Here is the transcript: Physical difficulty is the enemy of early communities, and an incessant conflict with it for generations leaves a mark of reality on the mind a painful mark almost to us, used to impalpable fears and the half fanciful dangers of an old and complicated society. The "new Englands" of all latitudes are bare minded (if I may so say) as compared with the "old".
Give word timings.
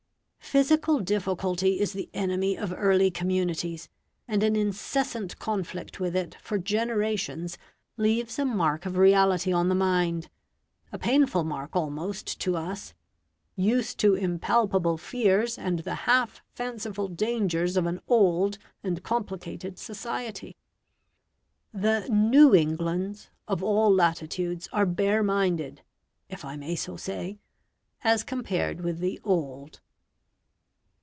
Physical 0.41 0.99
difficulty 0.99 1.79
is 1.79 1.93
the 1.93 2.09
enemy 2.13 2.57
of 2.57 2.73
early 2.75 3.09
communities, 3.09 3.87
and 4.27 4.43
an 4.43 4.57
incessant 4.57 5.39
conflict 5.39 6.01
with 6.01 6.13
it 6.13 6.35
for 6.41 6.57
generations 6.57 7.57
leaves 7.95 8.37
a 8.37 8.43
mark 8.43 8.85
of 8.85 8.97
reality 8.97 9.53
on 9.53 9.69
the 9.69 9.75
mind 9.75 10.29
a 10.91 10.99
painful 10.99 11.45
mark 11.45 11.73
almost 11.73 12.37
to 12.41 12.57
us, 12.57 12.93
used 13.55 13.97
to 13.99 14.13
impalpable 14.15 14.97
fears 14.97 15.57
and 15.57 15.79
the 15.85 15.95
half 16.03 16.41
fanciful 16.53 17.07
dangers 17.07 17.77
of 17.77 17.85
an 17.85 18.01
old 18.09 18.57
and 18.83 19.03
complicated 19.03 19.79
society. 19.79 20.57
The 21.73 22.09
"new 22.09 22.53
Englands" 22.53 23.29
of 23.47 23.63
all 23.63 23.89
latitudes 23.93 24.67
are 24.73 24.85
bare 24.85 25.23
minded 25.23 25.81
(if 26.27 26.43
I 26.43 26.57
may 26.57 26.75
so 26.75 26.97
say) 26.97 27.39
as 28.03 28.21
compared 28.25 28.81
with 28.81 28.99
the 28.99 29.17
"old". 29.23 29.79